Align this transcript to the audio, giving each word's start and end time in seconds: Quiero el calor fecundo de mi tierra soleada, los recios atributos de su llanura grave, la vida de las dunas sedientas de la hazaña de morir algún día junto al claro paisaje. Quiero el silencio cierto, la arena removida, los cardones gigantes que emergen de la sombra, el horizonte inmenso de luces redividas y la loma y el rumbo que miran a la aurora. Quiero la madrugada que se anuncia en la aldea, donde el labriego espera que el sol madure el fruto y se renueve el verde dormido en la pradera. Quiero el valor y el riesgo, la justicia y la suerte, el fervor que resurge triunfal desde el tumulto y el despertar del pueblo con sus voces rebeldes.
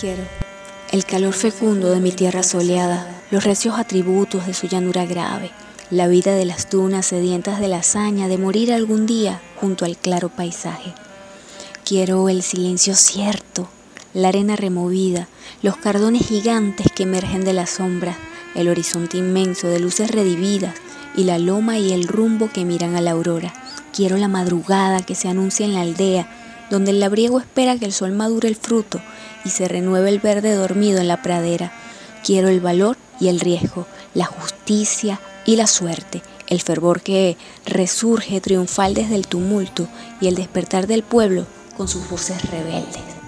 Quiero 0.00 0.22
el 0.92 1.04
calor 1.04 1.34
fecundo 1.34 1.90
de 1.90 2.00
mi 2.00 2.10
tierra 2.10 2.42
soleada, 2.42 3.06
los 3.30 3.44
recios 3.44 3.78
atributos 3.78 4.46
de 4.46 4.54
su 4.54 4.66
llanura 4.66 5.04
grave, 5.04 5.50
la 5.90 6.08
vida 6.08 6.34
de 6.34 6.46
las 6.46 6.70
dunas 6.70 7.04
sedientas 7.04 7.60
de 7.60 7.68
la 7.68 7.80
hazaña 7.80 8.26
de 8.26 8.38
morir 8.38 8.72
algún 8.72 9.04
día 9.04 9.42
junto 9.56 9.84
al 9.84 9.98
claro 9.98 10.30
paisaje. 10.30 10.94
Quiero 11.84 12.30
el 12.30 12.42
silencio 12.42 12.94
cierto, 12.94 13.68
la 14.14 14.28
arena 14.28 14.56
removida, 14.56 15.28
los 15.62 15.76
cardones 15.76 16.26
gigantes 16.26 16.86
que 16.94 17.02
emergen 17.02 17.44
de 17.44 17.52
la 17.52 17.66
sombra, 17.66 18.16
el 18.54 18.68
horizonte 18.68 19.18
inmenso 19.18 19.68
de 19.68 19.80
luces 19.80 20.10
redividas 20.10 20.74
y 21.14 21.24
la 21.24 21.38
loma 21.38 21.76
y 21.76 21.92
el 21.92 22.08
rumbo 22.08 22.48
que 22.50 22.64
miran 22.64 22.96
a 22.96 23.02
la 23.02 23.10
aurora. 23.10 23.52
Quiero 23.94 24.16
la 24.16 24.28
madrugada 24.28 25.02
que 25.02 25.14
se 25.14 25.28
anuncia 25.28 25.66
en 25.66 25.74
la 25.74 25.82
aldea, 25.82 26.26
donde 26.70 26.92
el 26.92 27.00
labriego 27.00 27.40
espera 27.40 27.76
que 27.76 27.84
el 27.84 27.92
sol 27.92 28.12
madure 28.12 28.48
el 28.48 28.56
fruto 28.56 29.00
y 29.44 29.50
se 29.50 29.68
renueve 29.68 30.08
el 30.08 30.20
verde 30.20 30.54
dormido 30.54 31.00
en 31.00 31.08
la 31.08 31.22
pradera. 31.22 31.72
Quiero 32.24 32.48
el 32.48 32.60
valor 32.60 32.96
y 33.18 33.28
el 33.28 33.40
riesgo, 33.40 33.86
la 34.14 34.26
justicia 34.26 35.20
y 35.44 35.56
la 35.56 35.66
suerte, 35.66 36.22
el 36.46 36.60
fervor 36.60 37.02
que 37.02 37.36
resurge 37.66 38.40
triunfal 38.40 38.94
desde 38.94 39.16
el 39.16 39.26
tumulto 39.26 39.88
y 40.20 40.28
el 40.28 40.34
despertar 40.34 40.86
del 40.86 41.02
pueblo 41.02 41.46
con 41.76 41.88
sus 41.88 42.08
voces 42.08 42.42
rebeldes. 42.50 43.19